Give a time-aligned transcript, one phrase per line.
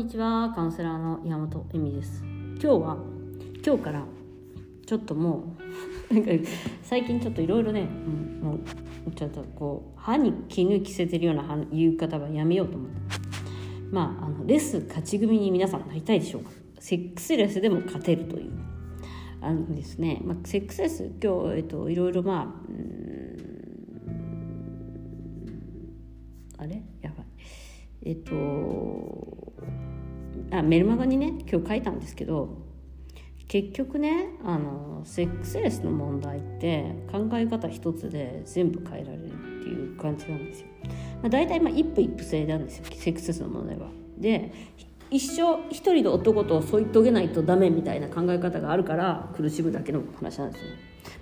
[0.00, 2.22] にちはカウンセラーの山本恵美です。
[2.24, 2.96] 今日は
[3.62, 4.02] 今日から
[4.86, 5.54] ちょっとも
[6.10, 6.30] う なんか
[6.82, 12.96] 最近ちょっといろいろね、うん、もうちょっとこう歯に絹着せてるような言い方はやめようと思って。
[13.92, 16.50] まああのレス勝ち組に皆さんなりたいでしょうか。
[16.78, 18.52] セックスレスでも勝てるという。
[19.42, 22.62] あのですね、まあ、セックスレス今日、えっと、いろいろま
[26.58, 26.82] ああれ？
[27.02, 27.26] やばい。
[28.02, 29.49] えっと
[30.52, 32.70] あメルマガにね今日書いたんですけど
[33.48, 39.28] 結局ねあのセックスレスの問題って考え方一つで全部変えられるっ
[39.62, 40.66] ていう感じなんですよ。
[41.20, 43.88] まあ、大体まあ一夫一夫制なんですよセックスレスの問題は。
[44.18, 44.52] で
[45.10, 50.70] 一生一人の男と添い遂げないとダメみたいな考え方があるから苦しむだけの話なんですよ。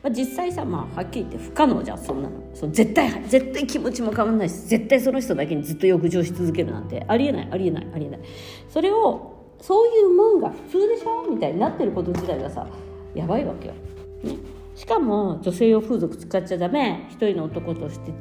[0.02, 2.37] まあ、実際さ、まあ、はっきり言って不可能じゃんそんなの。
[2.55, 8.20] そう絶対絶対気持ちも変わんないし絶対その人だけにずっと浴場し続けるなんてありえないありえないありえない。
[8.69, 12.66] それをそういうもんが普通でしょみたいになってること自体がさ
[13.14, 13.75] やばいわけよ、
[14.22, 14.36] ね、
[14.77, 17.06] しかも女性用風俗使っちゃダメ。
[17.11, 18.12] 一人の男として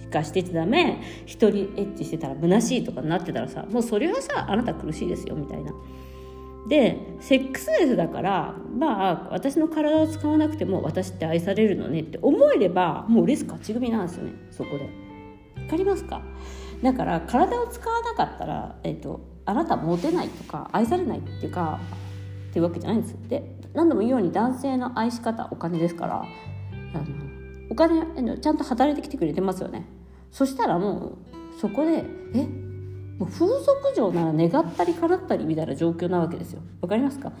[0.00, 1.02] しかしてちゃダメ。
[1.26, 5.72] 一人エッチしてたら虚しいとかなってたらさもうそれはさあなた苦しいですよみたいな。
[6.68, 14.84] でセックスレスだからまあ私の体を使わなくても私って愛されるのねって思えればもうレス勝ち組なんですよねそこで。
[14.84, 16.22] わかりますか？
[16.82, 21.80] だから体を使わなかったら、えーと、あなたモテないとか愛されないっていうか
[22.50, 23.16] っていうわけじゃないんです。
[23.28, 27.04] で何度も言うように男性の愛し方お金ですからあの
[27.70, 29.86] お金ちゃんと働いてきてくれてますよね。
[30.30, 31.18] そしたらも
[31.56, 32.67] うそこでえ？
[33.18, 36.60] もう風俗嬢なら願ったり叶ったりみたいな状況なわけですよ。
[36.80, 37.32] わかりますか？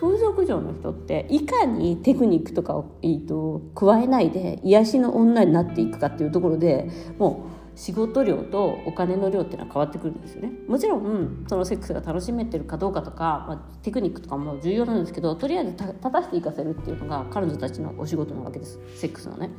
[0.00, 10.52] 風俗嬢の人っていかにテクニックとかを、えーと加えないで癒しの女になっていくかっていうところでもう仕事量とお金の量っていうのは変わってくるんですよね。
[10.68, 18.78] もちろんそのセックスが楽しめてるかどうかとか、まあ、テクニックとかも重要なんですけどとりあえず立たせていかせるっていうのが彼女たちのお仕事なわけです。
[18.94, 19.50] セックスのね。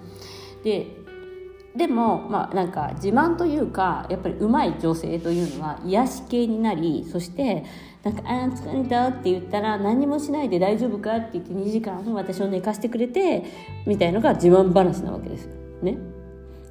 [0.64, 0.88] で
[1.76, 7.66] でもまあなんか自慢というかやっぱり上手い女性というのは癒し系になりそして
[8.04, 13.44] なんか「あ疲れた」って言ったら何もしないで大丈夫かって言って2時間私を寝かしてくれて
[13.86, 15.50] みたいのが自慢話なわけです
[15.82, 15.98] ね。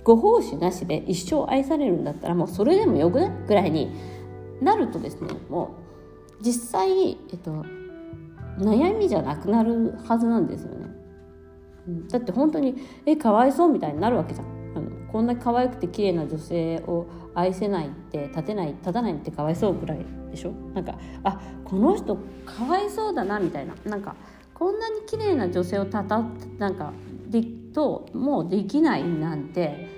[0.04, 3.90] ご奉仕なしで一生愛されるんだったらもうそれでもよくないぐらいに
[4.60, 5.74] なるとですねも
[6.40, 7.64] う実際、えっと、
[8.58, 10.88] 悩みじゃなくなるはずなんですよね。
[12.08, 12.76] だって本当に
[13.06, 14.53] えかわいそうみたいになるわけじゃん。
[15.14, 20.50] こんな可愛くて綺麗な女性を愛せないって立てない立たないってかわいそうぐらいでしょ？
[20.74, 23.76] なんかあこの人かわいそうだなみたいな。
[23.84, 24.16] なんか
[24.54, 26.20] こんなに綺麗な女性をたた
[26.58, 26.92] なんか
[27.28, 29.88] でともうできないなんて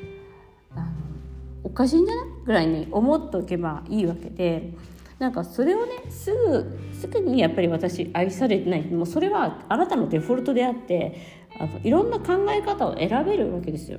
[1.65, 2.26] おかしいんじゃない？
[2.44, 4.75] ぐらいに思っておけばいいわけで。
[5.19, 8.82] なんかそれをねすぐすぐにやっぱり私愛されてない。
[8.82, 13.99] もうそれはあなたのデフォルトであってあのいろんな考え方を選べるわけですよ。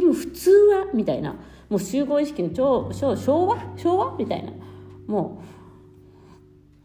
[0.00, 1.34] でも普通はみたいな。
[1.68, 3.58] もう集合意識の超超昭和？
[3.76, 4.16] 昭和？
[4.16, 4.52] みたいな。
[5.06, 5.42] も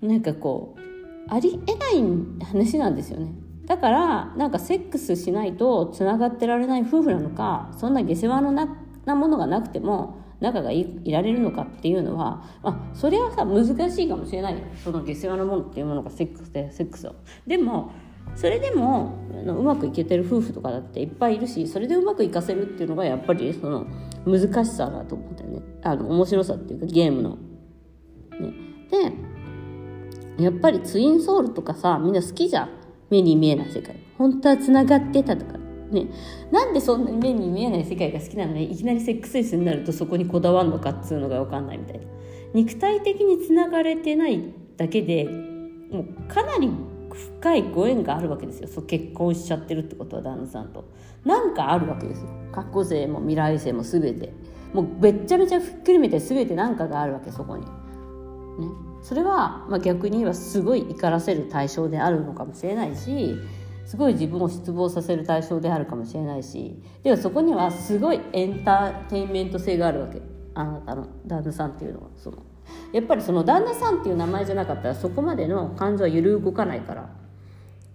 [0.02, 0.82] うなんかこう
[1.30, 3.32] ありえない話なんですよね。
[3.66, 8.76] だからなんかセックスしないとつながってられない夫婦なのかそんな下世話のな
[9.06, 14.60] なものがなくても仲がいられるのかっていうのは、まあ、それはさ難しいかもしれないよ。
[14.84, 17.16] その下世話なものっていうものがセックスでセックスを。
[17.48, 17.94] でも
[18.36, 23.86] それでもうまくいけてる夫婦とかだっていっぱいいるしそれでうまくいかせるっていうのがやっぱりその
[24.26, 25.62] 難しさだと思うんだよね。
[25.84, 27.38] あの面白さっていうかゲームの。
[28.40, 28.54] ね、
[30.38, 32.70] でやっぱりツインソウルとかさみんな好きじゃん。
[33.10, 33.96] 目に見えない世界。
[34.18, 35.60] 本当はつながってたとか。
[35.92, 36.08] ね、
[36.52, 42.06] なんでそんなに目に見えない世界が好きなのにいきなりセックスレスになるとそこにこだわるのかっつうのが分かんないみたいな。
[42.56, 44.42] 肉体的につながれてない
[44.78, 45.26] だけで
[45.92, 46.72] もうかなり
[47.14, 48.68] 深いご縁があるわけですよ。
[48.68, 50.86] そう結婚しちゃってるってことは旦那さんと。
[51.26, 52.28] なんかあるわけですよ。
[52.52, 54.34] 過去性も未来性も全て。
[54.74, 57.64] もうべっちゃめちゃふっくるめて全て何かがあるわけそこに。
[57.64, 57.70] ね。
[59.04, 63.36] それは、まあ、逆に言えばすごい怒らせる対象であるのかもしれないし
[63.86, 70.33] すごい自分を失望させる対象であるかもしれないしでもそこにはすごいエンターテインメント性があるわけ。
[70.56, 72.38] あなたの旦那さんっていうのはその
[72.92, 77.10] やっぱりその旦那さんっていう名前じゃなかったらそこまでの感情は揺る動かないから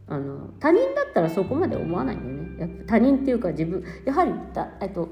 [0.09, 2.61] あの他人だったらそこまで思わないんだよね。
[2.61, 5.09] やっぱ他人っていうか自分やはりだ、えっと、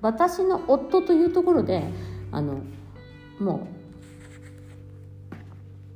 [0.00, 1.84] 私の夫というところで
[2.30, 2.60] あの
[3.38, 3.66] も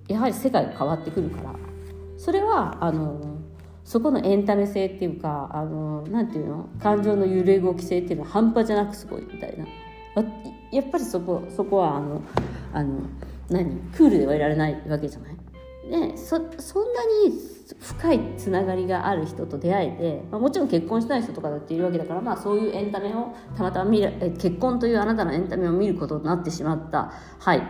[0.08, 1.54] うやはり世界が変わってくるから。
[2.18, 3.36] それはあの
[3.84, 6.68] そこのエンタメ性っていうかあのなんていうの？
[6.80, 9.66] 感情の揺れ動き性っていうのは半端じゃなくすごいみたいな。
[10.72, 12.22] やっぱりそこそこはあの
[12.72, 13.00] あの
[13.50, 13.76] 何？
[13.96, 15.36] クールではいられないわけじゃない。
[15.90, 17.38] でそそんなに
[17.80, 27.12] 深いつながりがある人と出会えて、まあ、もちろん結婚したい人とかだっているわけだから、まあ、そういうエンタメをたまたま見る結婚というあなたのエンタメを見ることになってしまった。
[27.38, 27.62] はい。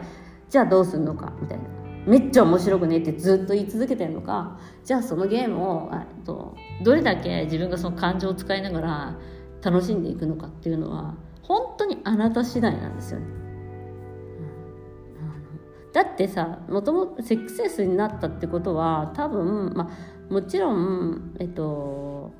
[0.48, 1.64] じゃあどうするのかみたいな。
[2.06, 4.58] めっちゃ面白くねってずっと言い続けてるのか。
[4.84, 5.90] じゃあそのゲームを
[6.24, 9.16] とどれだけ自分がその感情を使いながら
[9.62, 11.14] 楽しんでいくのかっていうのは
[11.46, 13.26] 本当にあなた次第なんですよね。
[15.92, 22.34] だってさもともとセックスレスになったってことは多分、まあ、もちろん、えっと、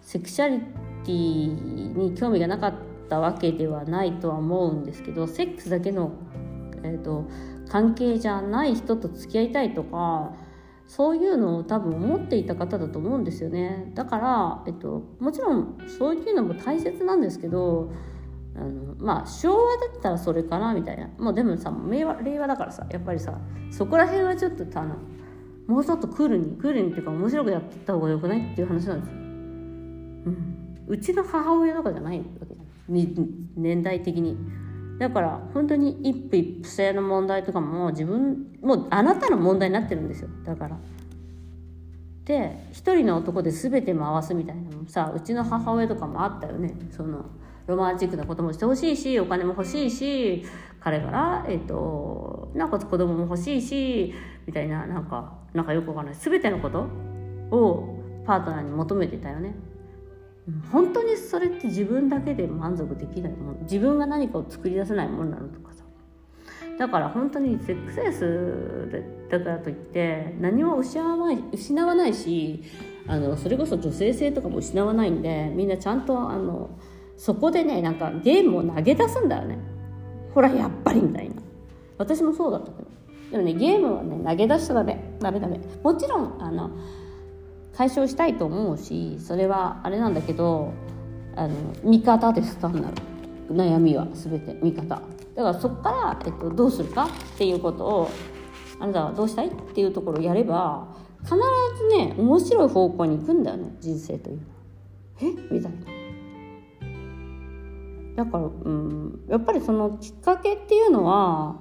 [0.00, 2.74] セクシャリティに興味がなかっ
[3.08, 6.12] たわけではないとは思うんですけどセックスだけの、
[6.84, 7.26] えっと、
[7.68, 10.32] 関係じゃない人と付き合いたいとか
[10.86, 17.90] そういうのを多分思っていた方だと思うんですよねだから、えっと、もちろんそういうのも大切なんですけど
[18.54, 21.08] あのまあ昭和だったらそれかなみたいな。
[21.18, 23.38] もうでもさ令和令和だからさやっぱりさ
[23.70, 24.96] そこら辺はちょっとあの
[25.66, 32.66] もうちょっとクールにクールにっていうか面白くやってった方がよくないっていう話なんですよ、うん、うちの母親とかじゃないわけじゃん
[33.56, 34.36] 年代的に。
[34.98, 40.28] だから本当に一夫一夫制の問題とかも自分もうあなたの問題になってるんですよ。
[40.44, 40.78] だから。
[42.24, 46.74] で一人の男で全て回すみたいなのもさうちの母親とかもあったよね。
[46.90, 47.24] その
[47.66, 50.44] ロマンチックなこともしてほしいしお金も欲しいし
[50.80, 54.12] 彼から、えっ、となおか子供も欲しいし
[54.46, 56.14] みたいななんかなんかよくわかんない。
[56.14, 56.80] 全てのこと
[57.56, 59.54] をパートナーに求めてたよね。
[60.72, 65.84] 本当にそれって自分だけで満足できないもん自分が何かを作り出せないもんなのとかさ。
[66.78, 72.64] だから本当にセックスレスだからといって何も失わない失わないし
[73.06, 76.70] あのそれこそ女性性とかも失わないんでみんなちゃんとあの
[77.24, 79.56] そこでねなんかゲームを投げ出すんだよね。
[80.34, 81.36] ほらやっぱりみたいな。
[81.96, 82.88] 私もそうだったけど。
[83.30, 84.98] でもねゲームはね投げ出しちゃダメ。
[85.20, 85.60] ダメダメ。
[85.84, 86.70] もちろんあの
[87.76, 90.72] 解消したいと思うしそれはあれなんだけど
[91.36, 91.54] あの
[91.84, 92.94] 味方です単なる
[93.52, 94.58] 悩みは全て。
[94.60, 94.82] 味方。
[94.88, 95.02] だか
[95.36, 97.04] らそこから、えっと、どうするか？
[97.04, 97.08] っ
[97.38, 98.10] ていうことを
[98.80, 99.46] あなたはどうしたい？
[99.46, 100.88] っていうところをやれば
[101.22, 103.76] 必ずね面白い方向に行くんだよね。
[103.78, 104.48] 人生というのは。
[105.20, 105.54] え？
[105.54, 106.01] みたいな。
[108.16, 111.56] だから、うん、やっぱりそのきっかけっていうのは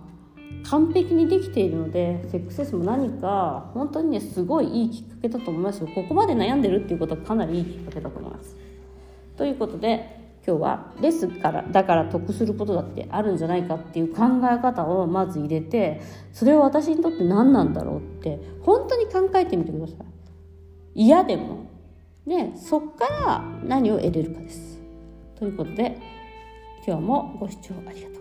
[0.63, 8.55] 完璧にできているのでセックスレスも何か本当にねすごいいいきっかけだと思いますよここまで悩んでるっていうことはかなりいいきっかけだと思います。
[9.37, 16.01] ということで今日はレスからだから得することだってあるんじゃないかっていう考え方をまず入れて
[16.33, 19.97] それは私にとって何なんだろうって本当に考えてみてください。
[20.93, 21.65] 嫌でも
[22.27, 24.79] でそっから何を得れるかです。
[25.35, 25.97] ということで
[26.85, 28.20] 今日もご視聴ありがとう